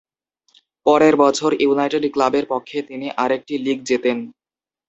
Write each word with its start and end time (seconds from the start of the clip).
পরের 0.85 1.15
বছর 1.15 1.51
ইউনাইটেড 1.63 2.03
ক্লাবের 2.13 2.45
পক্ষে 2.49 2.77
তিনি 2.89 3.07
আরেকটি 3.23 3.53
লীগ 3.65 3.79
জেতেন। 3.83 4.17